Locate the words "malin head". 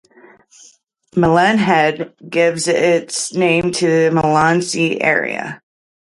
1.15-2.15